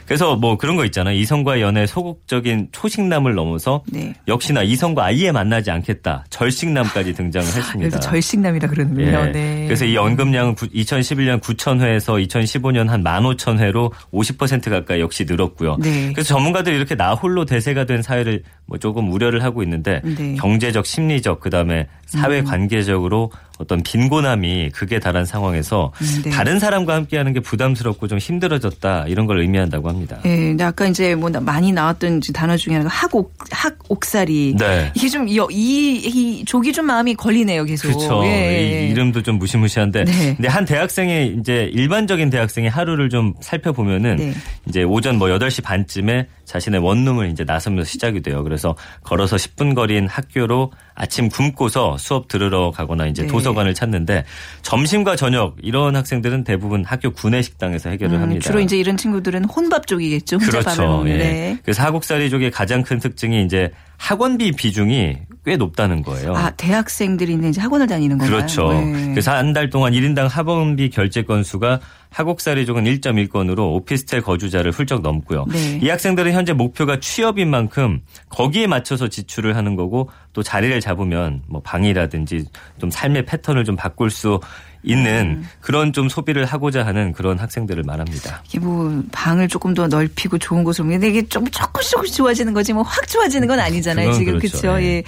[0.06, 1.16] 그래서 뭐 그런 거 있잖아요.
[1.16, 4.14] 이성과 연애 소극적인 초식남을 넘어서 네.
[4.28, 6.24] 역시나 이성과 아예 만나지 않겠다.
[6.30, 7.78] 절식남까지 등장을 했습니다.
[7.78, 9.26] 그래서 절식남이라 그러는군요.
[9.28, 9.32] 예.
[9.32, 9.64] 네.
[9.66, 15.76] 그래서 이 언급량은 2011년 9,000회에서 2015년 한 15,000회로 50% 가까이 역시 늘었고요.
[15.80, 16.12] 네.
[16.12, 20.34] 그래서 전문가들이 이렇게 나홀로 대세가 된 사회를 뭐 조금 우려를 하고 있는데 네.
[20.34, 26.30] 경제적, 심리적, 그다음에 사회 관계적으로 어떤 빈곤함이 극에 달한 상황에서 음, 네.
[26.30, 30.18] 다른 사람과 함께하는 게 부담스럽고 좀 힘들어졌다 이런 걸 의미한다고 합니다.
[30.24, 34.92] 예, 근데 아까 이제 뭐 많이 나왔던 단어 중에 하나가 학옥 학옥살이 네.
[34.94, 37.88] 이게 좀이이 족이 좀 마음이 걸리네요, 계속.
[37.88, 38.22] 그렇죠.
[38.24, 38.86] 예.
[38.86, 40.34] 이 이름도 좀 무시무시한데, 네.
[40.34, 44.32] 근데 한 대학생의 이제 일반적인 대학생의 하루를 좀 살펴보면은 네.
[44.68, 48.42] 이제 오전 뭐 8시 반쯤에 자신의 원룸을 이제 나서면서 시작이 돼요.
[48.42, 53.28] 그래서 걸어서 10분 거리인 학교로 아침 굶고서 수업 들으러 가거나 이제 네.
[53.46, 54.24] 도서관을 찾는데
[54.62, 58.40] 점심과 저녁 이런 학생들은 대부분 학교 구내 식당에서 해결을 음, 합니다.
[58.42, 60.38] 주로 이제 이런 친구들은 혼밥 쪽이겠죠.
[60.38, 61.04] 그렇죠.
[61.06, 61.16] 예.
[61.16, 61.58] 네.
[61.62, 66.34] 그래서 하국살이족의 가장 큰 특징이 이제 학원비 비중이 꽤 높다는 거예요.
[66.34, 68.36] 아, 대학생들이 이제 학원을 다니는 건가요?
[68.38, 68.72] 그렇죠.
[68.72, 69.10] 네.
[69.10, 71.80] 그래서 한 달 동안 1인당 학원비 결제 건수가
[72.16, 75.44] 학옥살이족은 1.1건으로 오피스텔 거주자를 훌쩍 넘고요.
[75.50, 75.80] 네.
[75.82, 78.00] 이 학생들은 현재 목표가 취업인 만큼
[78.30, 82.46] 거기에 맞춰서 지출을 하는 거고 또 자리를 잡으면 뭐 방이라든지
[82.78, 84.40] 좀 삶의 패턴을 좀 바꿀 수
[84.82, 88.42] 있는 그런 좀 소비를 하고자 하는 그런 학생들을 말합니다.
[88.46, 92.72] 이게 뭐 방을 조금 더 넓히고 좋은 곳으로 근데 이게 좀 조금씩 조금씩 좋아지는 거지
[92.72, 94.12] 뭐 확 좋아지는 건 아니잖아요.
[94.12, 94.60] 지금 그렇죠.
[94.60, 94.82] 그렇죠.
[94.82, 94.86] 예.
[94.86, 95.02] 예.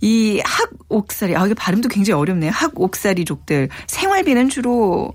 [0.00, 2.50] 이 학옥살이 아 이게 발음도 굉장히 어렵네요.
[2.52, 5.12] 학옥살이족들 생활비는 주로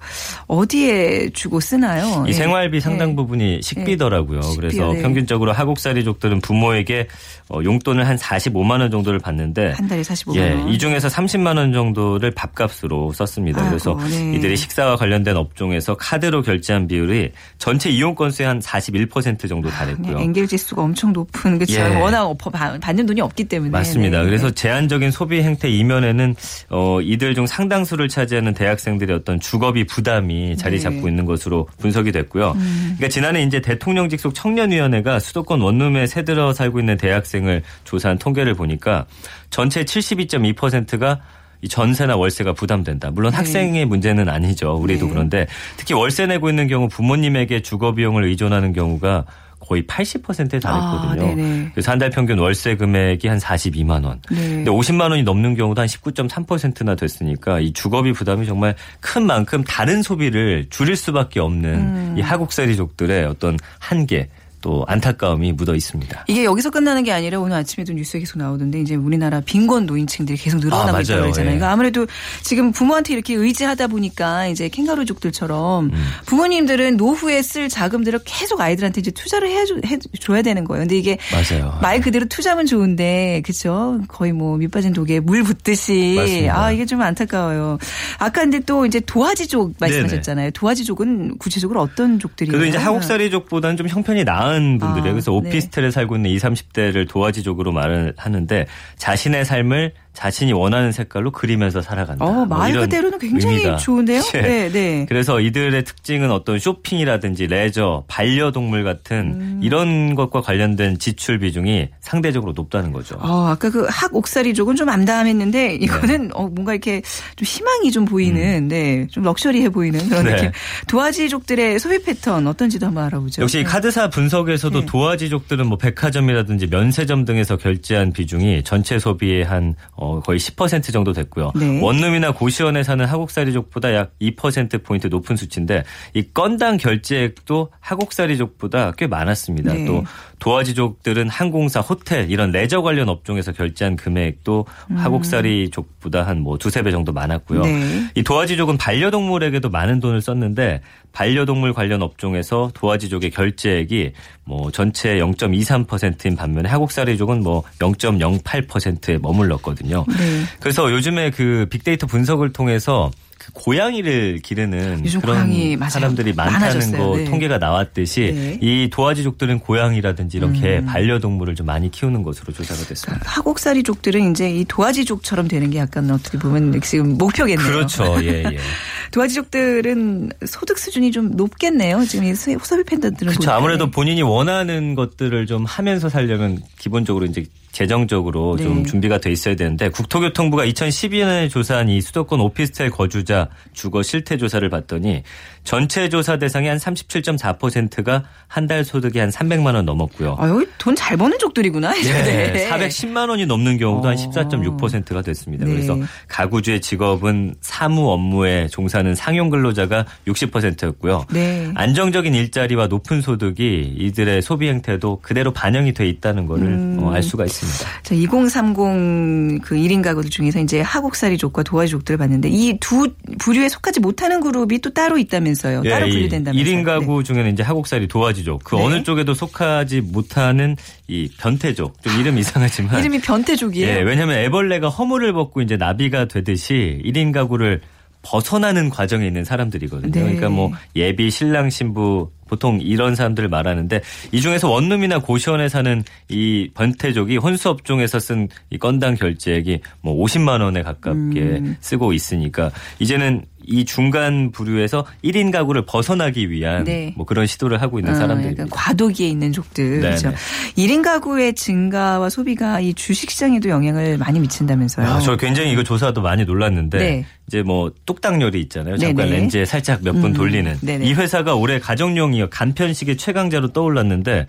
[0.48, 2.26] 어디에 주고 쓰나요?
[2.26, 2.34] 이 예.
[2.34, 3.16] 생활비 상당 예.
[3.16, 4.42] 부분이 식비더라고요.
[4.42, 5.02] 식비요, 그래서 네.
[5.02, 7.08] 평균적으로 학옥살이족들은 부모에게
[7.50, 10.70] 어, 용돈을 한 45만 원 정도를 받는데 한 달에 45만 예, 원.
[10.70, 13.60] 이 중에서 30만 원 정도를 밥값으로 썼습니다.
[13.62, 14.36] 아이고, 그래서 네.
[14.36, 20.08] 이들이 식사와 관련된 업종에서 카드로 결제한 비율이 전체 이용 건수의 한 41% 정도 달했고요.
[20.08, 21.80] 그냥 엔겔 지수가 엄청 높은 그렇죠.
[21.80, 21.96] 예.
[22.00, 22.36] 워낙
[22.82, 24.20] 받는 돈이 없기 때문에 맞습니다.
[24.20, 24.26] 네.
[24.26, 26.36] 그래서 제 한적인 소비 행태 이면에는
[26.70, 30.88] 어, 이들 중 상당수를 차지하는 대학생들의 어떤 주거비 부담이 자리 네.
[30.88, 30.96] 음.
[30.96, 32.54] 잡고 있는 것으로 분석이 됐고요.
[32.54, 39.06] 그러니까 지난해 이제 대통령 직속 청년위원회가 수도권 원룸에 새들어 살고 있는 대학생을 조사한 통계를 보니까
[39.50, 41.20] 전체 72.2%가
[41.62, 43.12] 이 전세나 월세가 부담된다.
[43.12, 43.38] 물론 네.
[43.38, 44.74] 학생의 문제는 아니죠.
[44.74, 45.12] 우리도 네.
[45.12, 49.26] 그런데 특히 월세 내고 있는 경우 부모님에게 주거 비용을 의존하는 경우가
[49.72, 51.32] 거의 80%에 달했거든요.
[51.32, 51.72] 아.
[51.74, 54.20] 그래서 한 달 평균 월세 금액이 한 42만 원.
[54.32, 54.36] 네.
[54.36, 60.02] 근데 50만 원이 넘는 경우도 한 19.3%나 됐으니까 이 주거비 부담이 정말 큰 만큼 다른
[60.02, 62.16] 소비를 줄일 수밖에 없는 음.
[62.18, 64.30] 이 하국살이족들의 어떤 한계
[64.62, 66.26] 또 안타까움이 묻어 있습니다.
[66.28, 70.60] 이게 여기서 끝나는 게 아니라 오늘 아침에도 뉴스에 계속 나오던데 이제 우리나라 빈곤 노인층들이 계속
[70.60, 71.22] 늘어나고 아, 있다고.
[71.22, 71.32] 그러잖아요.
[71.32, 71.58] 예.
[71.58, 72.06] 그러니까 아무래도
[72.44, 75.92] 지금 부모한테 이렇게 의지하다 보니까 이제 캥가루족들처럼 음.
[76.28, 80.84] 부모님들은 노후에 쓸 자금들을 계속 아이들한테 이제 투자를 해줘, 해줘야 되는 거예요.
[80.84, 81.80] 근데 이게 맞아요.
[81.82, 84.00] 말 그대로 투자면 좋은데 그죠?
[84.08, 86.62] 거의 뭐 밑빠진 독에 물 붓듯이 맞습니다.
[86.62, 87.80] 아 이게 좀 안타까워요.
[88.20, 90.52] 아까 근데 또 이제 도화지족 말씀하셨잖아요.
[90.52, 92.52] 도화지족은 구체적으로 어떤 족들이에요?
[92.52, 95.10] 그래도 이제 하국살이족보다는 좀 형편이 나은 분들이에요.
[95.10, 95.38] 아, 그래서 네.
[95.38, 98.66] 오피스텔에 살고 있는 20, 30대를 도화지족으로 말을 하는데
[98.98, 102.26] 자신의 삶을 자신이 원하는 색깔로 그리면서 살아간다.
[102.26, 103.78] 어, 뭐말 이런 그대로는 굉장히 의미가.
[103.78, 104.22] 좋은데요?
[104.36, 104.42] 예.
[104.42, 105.06] 네, 네.
[105.10, 112.92] 그래서 이들의 특징은 어떤 쇼핑이라든지 레저, 반려동물 같은 이런 것과 관련된 지출 비중이 상대적으로 높다는
[112.92, 113.16] 거죠.
[113.22, 116.30] 어, 아까 그 학 옥살이족은 좀 암담했는데 이거는 네.
[116.34, 117.02] 어, 뭔가 이렇게
[117.36, 120.32] 좀 희망이 좀 보이는, 네, 좀 럭셔리해 보이는 그런 음.
[120.32, 120.36] 네.
[120.36, 120.52] 느낌.
[120.88, 123.42] 도화지족들의 소비 패턴 어떤지도 한번 알아보죠.
[123.42, 123.70] 역시 이 네.
[123.70, 124.86] 카드사 분석에서도 네.
[124.86, 131.52] 도화지족들은 뭐 백화점이라든지 면세점 등에서 결제한 비중이 전체 소비의 한 어, 거의 10% 정도 됐고요.
[131.56, 131.80] 네.
[131.80, 135.84] 원룸이나 고시원에 사는 하국살이족보다 약 2% 포인트 높은 수치인데
[136.16, 139.74] 이 건당 결제액도 하국살이족보다 꽤 많았습니다.
[139.74, 139.86] 네.
[139.86, 140.04] 또
[140.42, 147.14] 도화지족들은 항공사, 호텔 이런 레저 관련 업종에서 결제한 금액도 하국살이족보다 한 뭐 두세 배 정도
[147.14, 147.62] 많았고요.
[147.62, 148.08] 네.
[148.16, 150.82] 이 도화지족은 반려동물에게도 많은 돈을 썼는데
[151.14, 160.06] 반려동물 관련 업종에서 도화지족의 결제액이 뭐 전체 0.23%인 반면에 하국살이족은 뭐 0.08%에 머물렀거든요.
[160.08, 160.44] 네.
[160.60, 165.76] 그래서 요즘에 그 빅데이터 분석을 통해서 그 고양이를 기르는 그런 고양이.
[165.90, 166.92] 사람들이 많다는.
[166.92, 167.26] 거 네.
[167.26, 168.60] 통계가 나왔듯이 네.
[168.62, 173.24] 이 도화지족들은 고양이라든지 이렇게 반려동물을 좀 많이 키우는 것으로 조사가 됐습니다.
[173.26, 177.68] 하곡살이족들은 이제 이 도화지족처럼 되는 게 약간 어떻게 보면 지금 목표겠네요.
[177.68, 178.16] 그렇죠.
[178.24, 178.58] 예, 예.
[179.12, 182.04] 도화지족들은 소득 수준이 좀 높겠네요.
[182.06, 183.52] 지금 이 소- 소비 팬들들은 그렇죠.
[183.52, 188.64] 아무래도 본인이 원하는 것들을 좀 하면서 살려면 기본적으로 이제 재정적으로 네.
[188.64, 194.68] 좀 준비가 돼 있어야 되는데 국토교통부가 2012년에 조사한 이 수도권 오피스텔 거주자 주거 실태 조사를
[194.70, 195.24] 봤더니
[195.64, 200.36] 전체 조사 대상의 한 37.4%가 한 달 소득이 한 300만 원 넘었고요.
[200.40, 201.94] 아유 돈잘 버는 족들이구나.
[201.94, 204.18] 네, 410만 원이 넘는 경우도 한 어.
[204.18, 205.66] 14.6%가 됐습니다.
[205.66, 205.72] 네.
[205.72, 205.98] 그래서
[206.28, 211.26] 가구주의 직업은 사무 업무에 종사 하는 상용 근로자가 60%였고요.
[211.32, 211.72] 네.
[211.76, 217.00] 안정적인 일자리와 높은 소득이 이들의 소비 행태도 그대로 반영이 돼 있다는 것을 음.
[217.02, 218.02] 어, 알 수가 있습니다.
[218.04, 223.08] 자, 2030 그 1인 가구들 중에서 이제 하곡살이족과 도화지족들을 봤는데 이 두
[223.40, 225.84] 부류에 속하지 못하는 그룹이 또 따로 있다면서요.
[225.84, 226.78] 따로 이 분류된다면서요.
[226.78, 228.84] 1인 가구 중에는 이제 하곡살이 도화지족 그 네.
[228.84, 230.76] 어느 쪽에도 속하지 못하는
[231.08, 233.00] 이 변태족 좀 이름 이상하지만 네.
[233.02, 233.88] 이름이 변태족이에요.
[233.88, 237.82] 예, 왜냐하면 애벌레가 허물을 벗고 이제 나비가 되듯이 1인 가구를
[238.22, 240.12] 벗어나는 과정에 있는 사람들이거든요.
[240.12, 240.22] 네.
[240.22, 244.02] 그러니까 뭐 예비 신랑 신부 보통 이런 사람들을 말하는데
[244.34, 250.82] 이 중에서 원룸이나 고시원에 사는 이 변태족이 혼수업종에서 쓴 이 건당 결제액이 뭐 50만 원에
[250.82, 251.76] 가깝게 음.
[251.82, 257.14] 쓰고 있으니까 이제는 이 중간 부류에서 1인 가구를 벗어나기 위한 네.
[257.16, 258.64] 뭐 그런 시도를 하고 있는 어, 사람들입니다.
[258.64, 260.02] 약간 과도기에 있는 족들.
[260.02, 260.02] 네네.
[260.02, 260.34] 그렇죠.
[260.78, 265.08] 1인 가구의 증가와 소비가 이 주식 시장에도 영향을 많이 미친다면서요.
[265.08, 267.26] 아, 저 굉장히 이거 조사도 많이 놀랐는데 네.
[267.48, 268.98] 이제 뭐 뚝딱열이 있잖아요.
[268.98, 269.38] 잠깐 네네.
[269.38, 271.06] 렌즈에 살짝 몇분 음, 돌리는 네네.
[271.06, 274.46] 이 회사가 올해 가정용이요 간편식의 최강자로 떠올랐는데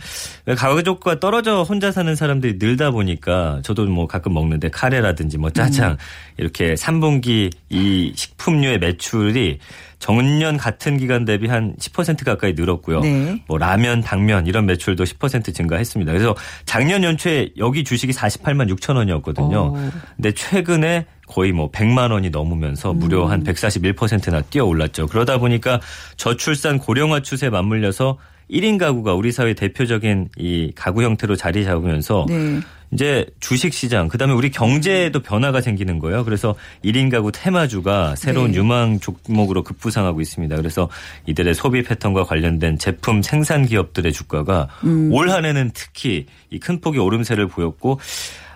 [0.57, 5.97] 가족과 떨어져 혼자 사는 사람들이 늘다 보니까 저도 뭐 가끔 먹는데 카레라든지 뭐 짜장 음.
[6.37, 9.59] 이렇게 3분기 이 식품류의 매출 이
[9.98, 13.01] 전년 같은 기간 대비 한 10% 가까이 늘었고요.
[13.01, 13.42] 네.
[13.46, 16.12] 뭐 라면, 당면 이런 매출도 10% 증가했습니다.
[16.12, 19.59] 그래서 작년 연초에 여기 주식이 48만 6천 원이었거든요.
[19.59, 19.90] 오.
[20.16, 25.07] 근데 최근에 거의 뭐 100만 원이 넘으면서 무려 한 141%나 뛰어 올랐죠.
[25.07, 25.81] 그러다 보니까
[26.16, 28.18] 저출산 고령화 추세에 맞물려서
[28.51, 32.61] 1인 가구가 우리 사회 대표적인 이 가구 형태로 자리 잡으면서 네.
[32.92, 36.24] 이제 주식 시장 그다음에 우리 경제에도 변화가 생기는 거예요.
[36.24, 38.59] 그래서 1인 가구 테마주가 새로운 네.
[38.59, 40.57] 유망 종목으로 급부상하고 있습니다.
[40.57, 40.88] 그래서
[41.26, 45.11] 이들의 소비 패턴과 관련된 제품 생산 기업들의 주가가 음.
[45.12, 47.98] 올 한해는 특히 이 큰 폭의 오름세를 보였고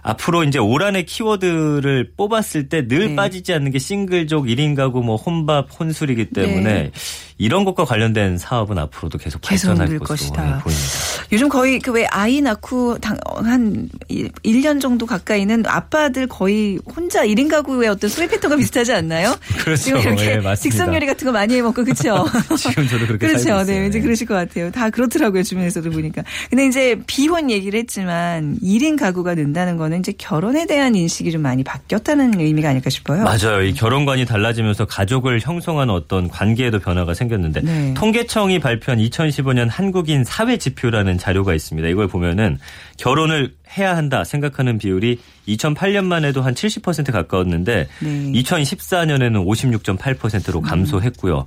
[0.03, 3.17] 앞으로 이제 올 한해 키워드를 뽑았을 때늘 네.
[3.17, 6.91] 빠지지 않는 게 싱글족 1인 가구 뭐 혼밥 혼술이기 때문에 네.
[7.39, 10.43] 이런 것과 관련된 사업은 앞으로도 계속 계속 발전할 늘 것으로 것이다.
[10.45, 11.16] 네, 보입니다.
[11.33, 17.49] 요즘 거의 그 왜 아이 낳고 당- 한 1년 정도 가까이는 아빠들 거의 혼자 1인
[17.49, 19.35] 가구의 어떤 소비 패턴과 비슷하지 않나요?
[19.65, 19.83] 그렇죠.
[19.83, 20.55] 지금 이렇게 예, 맞습니다.
[20.57, 22.27] 직선 요리 같은 거 많이 해 먹고 그렇죠.
[22.59, 23.65] 지금 저도 그렇게 그렇죠.
[23.65, 24.05] 네, 왠지 네.
[24.05, 24.71] 그러실 것 같아요.
[24.71, 25.43] 다 그렇더라고요.
[25.43, 26.23] 주변에서도 보니까.
[26.51, 31.65] 근데 이제 비혼 얘기를 했지만 1인 가구가 는다는 거는 이제 결혼에 대한 인식이 좀 많이
[31.65, 33.25] 바뀌었다는 의미가 아닐까 싶어요.
[33.25, 33.63] 맞아요.
[33.63, 37.95] 이 결혼관이 달라지면서 가족을 형성하는 어떤 관계에도 변화가 생겼는데 네.
[37.95, 41.89] 통계청이 발표한 2015년 한국인 사회 지표라는 자료가 있습니다.
[41.89, 42.59] 이걸 보면은
[42.97, 48.09] 결혼을 해야 한다 생각하는 비율이 2008년만 해도 한 70% 가까웠는데 네.
[48.09, 51.45] 2014년에는 56.8%로 감소했고요.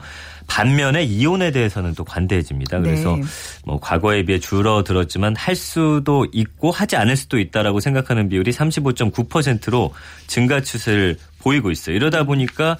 [0.50, 2.80] 반면에 이혼에 대해서는 또 관대해집니다.
[2.80, 3.22] 그래서 네.
[3.64, 9.94] 뭐 과거에 비해 줄어들었지만 할 수도 있고 하지 않을 수도 있다라고 생각하는 비율이 35.9%로
[10.28, 11.96] 증가 추세를 보이고 있어요.
[11.96, 12.78] 이러다 보니까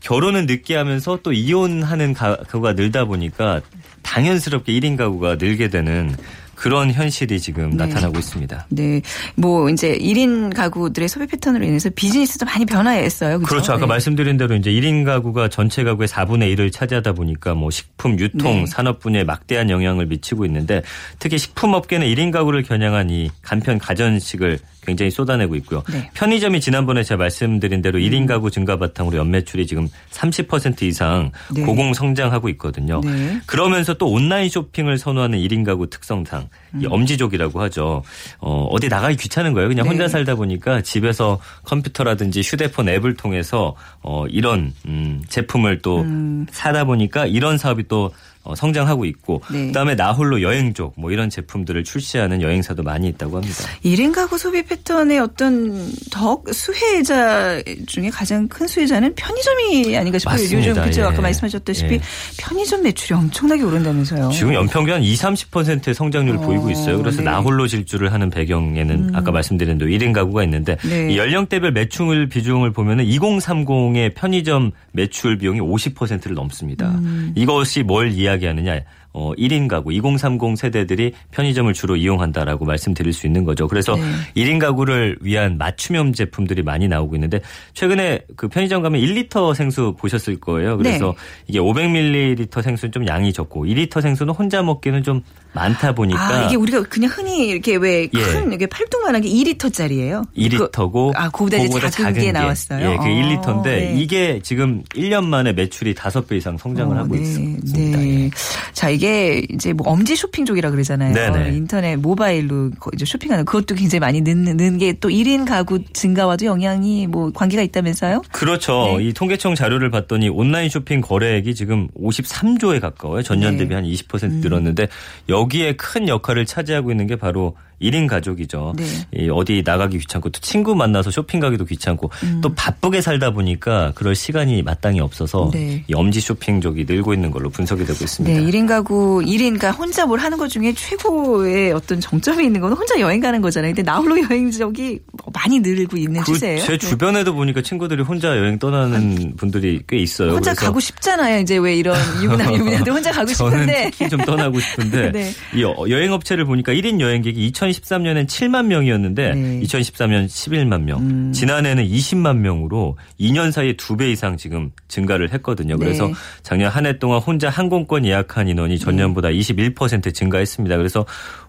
[0.00, 3.62] 결혼은 늦게 하면서 또 이혼하는 가구가 늘다 보니까
[4.02, 6.14] 당연스럽게 1인 가구가 늘게 되는
[6.62, 7.86] 그런 현실이 지금 네.
[7.86, 8.66] 나타나고 있습니다.
[8.68, 9.02] 네.
[9.34, 13.38] 뭐 이제 1인 가구들의 소비 패턴으로 인해서 비즈니스도 많이 변화했어요.
[13.38, 13.48] 그렇죠.
[13.48, 13.72] 그렇죠.
[13.72, 13.86] 아까 네.
[13.86, 18.66] 말씀드린 대로 이제 1인 가구가 전체 가구의 4분의 1을 차지하다 보니까 뭐 식품, 유통, 네.
[18.66, 20.82] 산업 분야에 막대한 영향을 미치고 있는데
[21.18, 25.82] 특히 식품 업계는 1인 가구를 겨냥한 이 간편 가전식을 굉장히 쏟아내고 있고요.
[25.90, 25.98] 네.
[25.98, 26.04] 음.
[26.14, 31.62] 편의점이 지난번에 제가 말씀드린 대로 1인 가구 증가 바탕으로 연매출이 지금 30% 이상 네.
[31.62, 33.00] 고공 성장하고 있거든요.
[33.04, 33.40] 네.
[33.46, 36.82] 그러면서 또 온라인 쇼핑을 선호하는 1인 가구 특성상 음.
[36.82, 38.02] 이 엄지족이라고 하죠.
[38.38, 39.68] 어, 어디 나가기 귀찮은 거예요.
[39.68, 39.90] 그냥 네.
[39.90, 46.46] 혼자 살다 보니까 집에서 컴퓨터라든지 휴대폰 앱을 통해서 어, 이런 음, 제품을 또 음.
[46.50, 48.10] 사다 보니까 이런 사업이 또 어,
[48.56, 49.66] 성장하고 있고 네.
[49.66, 53.56] 그다음에 나홀로 여행족 뭐 이런 제품들을 출시하는 여행사도 많이 있다고 합니다.
[53.84, 60.34] 1인 가구 소비 패턴의 어떤 더 수혜자 중에 가장 큰 수혜자는 편의점이 아닌가 싶어요.
[60.34, 60.70] 맞습니다.
[60.70, 61.00] 요즘 그죠?
[61.02, 61.04] 예.
[61.06, 62.00] 아까 말씀하셨다시피 예.
[62.38, 64.30] 편의점 매출이 엄청나게 오른다면서요.
[64.30, 66.98] 지금 연평균 한 2, 30%의 성장률을 어, 보이고 있어요.
[66.98, 67.22] 그래서 네.
[67.22, 67.24] 음.
[67.24, 71.12] 나홀로 질주를 하는 배경에는 아까 말씀드린 대로 1인 가구가 있는데 네.
[71.12, 76.90] 이 연령대별 매출 비중을 보면은 2030의 편의점 매출 비용이 50%를 넘습니다.
[76.90, 77.32] 음.
[77.34, 78.80] 이것이 뭘 이 야기하느냐?
[79.14, 83.68] 어, 1인 가구, 2030 세대들이 편의점을 주로 이용한다라고 말씀드릴 수 있는 거죠.
[83.68, 84.02] 그래서 네.
[84.36, 87.40] 1인 가구를 위한 맞춤형 제품들이 많이 나오고 있는데
[87.74, 90.78] 최근에 그 편의점 가면 1리터 생수 보셨을 거예요.
[90.78, 91.12] 그래서 네.
[91.48, 95.22] 이게 500ml 생수는 좀 양이 적고 2리터 생수는 혼자 먹기는 좀
[95.52, 98.54] 많다 보니까 아, 이게 우리가 그냥 흔히 이렇게 왜큰 예.
[98.54, 100.26] 이게 팔뚝만한 게 2리터짜리예요.
[100.34, 102.92] 2리터고 아, 그보다 이제 작은 게 나왔어요?
[102.92, 103.94] 예, 그게 어, 1리터인데 네.
[103.98, 107.78] 이게 지금 1년 만에 매출이 5배 이상 성장을 어, 하고 네, 있습니다.
[107.78, 108.30] 네.
[108.72, 109.01] 자, 이게
[109.50, 111.12] 이제 뭐 엄지 쇼핑족이라 그러잖아요.
[111.14, 111.56] 네네.
[111.56, 116.44] 인터넷 모바일로 거- 이제 쇼핑하는 그것도 굉장히 많이 는, 는 게 또 1인 가구 증가와도
[116.46, 118.22] 영향이 뭐 관계가 있다면서요?
[118.32, 118.96] 그렇죠.
[118.98, 119.04] 네.
[119.08, 123.22] 이 통계청 자료를 봤더니 온라인 쇼핑 거래액이 지금 53조에 가까워요.
[123.22, 123.66] 전년 네.
[123.66, 124.88] 대비 한20% 늘었는데
[125.28, 128.74] 여기에 큰 역할을 차지하고 있는 게 바로 1인 가족이죠.
[128.76, 128.84] 네.
[129.16, 132.40] 이 어디 나가기 귀찮고 또 친구 만나서 쇼핑 가기도 귀찮고 음.
[132.42, 135.84] 또 바쁘게 살다 보니까 그럴 시간이 마땅히 없어서 네.
[135.88, 138.38] 이 엄지 쇼핑족이 늘고 있는 걸로 분석이 되고 있습니다.
[138.40, 142.72] 네, 1인 가구, 1인, 그러니까 혼자 뭘 하는 것 중에 최고의 어떤 정점이 있는 건
[142.72, 143.72] 혼자 여행 가는 거잖아요.
[143.74, 145.00] 근데 나 홀로 여행적이
[145.32, 146.60] 많이 늘고 있는 그 추세예요.
[146.60, 146.78] 제 네.
[146.78, 150.30] 주변에도 보니까 친구들이 혼자 여행 떠나는 분들이 꽤 있어요.
[150.32, 151.40] 혼자 가고 싶잖아요.
[151.40, 153.90] 이제 왜 이런 유부남, 유부남들 혼자 가고 저는 싶은데.
[153.92, 155.30] 특히 좀 떠나고 싶은데 네.
[155.54, 159.60] 이 여- 여행 업체를 보니까 1인 여행객이 2013년엔 7만 명이었는데 네.
[159.60, 161.32] 2014년 11만 명, 음.
[161.32, 165.78] 지난해는 20만 명으로 2년 사이에 두배 이상 지금 증가를 했거든요.
[165.78, 166.12] 그래서 네.
[166.42, 170.76] 작년 한 해 동안 혼자 항공권 예약한 인원이 전년보다 21% 증가했습니다.
[170.76, 171.06] 그래서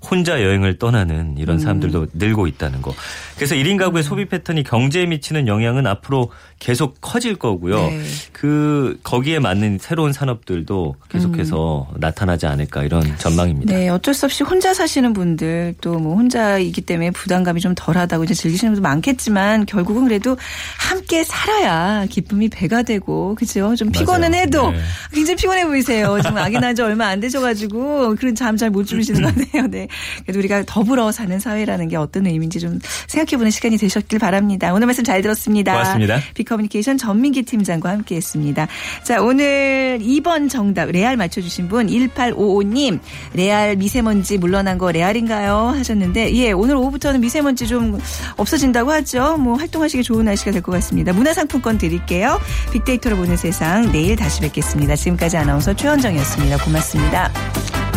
[0.10, 2.94] 혼자 여행을 떠나는 이런 사람들도 늘고 있다는 거.
[3.36, 7.76] 그래서 1인 가구의 소비 패턴이 경제에 미치는 영향은 앞으로 계속 커질 거고요.
[7.78, 8.02] 네.
[8.32, 13.74] 그 거기에 맞는 새로운 산업들도 계속해서 나타나지 않을까 이런 전망입니다.
[13.74, 18.34] 네, 어쩔 수 없이 혼자 사시는 분들 또 뭐 혼자이기 때문에 부담감이 좀 덜하다고 이제
[18.34, 20.36] 즐기시는 분도 많겠지만 결국은 그래도
[20.78, 23.74] 함께 살아야 기쁨이 배가 되고 그죠?
[23.76, 24.42] 좀 피곤은 맞아요.
[24.42, 24.80] 해도 네.
[25.14, 26.18] 굉장히 피곤해 보이세요.
[26.22, 29.68] 지금 아기 낳은 지 얼마 안 되셔가지고 그런 잠 잘 못 주무시는 것 같아요.
[29.68, 29.88] 네,
[30.24, 34.74] 그래도 우리가 더불어 사는 사회라는 게 어떤 의미인지 좀 생각해보는 시간이 되셨길 바랍니다.
[34.74, 35.74] 오늘 말씀 잘 들었습니다.
[35.74, 36.20] 고맙습니다.
[36.34, 38.68] 비커뮤니케이션 전민기 팀장과 함께했습니다.
[39.04, 43.00] 자, 오늘 2번 정답 레알 맞춰주신 분 1855님
[43.34, 45.74] 레알 미세먼지 물러난 거 레알인가요?
[45.78, 48.00] 하셨는데 예, 오늘 오후부터는 미세먼지 좀
[48.38, 49.38] 없어진다고 하죠.
[49.38, 51.12] 뭐 활동하시기 좋은 날씨가 될 것 같습니다.
[51.14, 52.40] 문화상품권 드릴게요.
[52.72, 54.96] 빅데이터로 보는 세상 내일 다시 뵙겠습니다.
[54.96, 56.58] 지금까지 아나운서 최현정이었습니다.
[56.64, 57.93] 고맙습니다.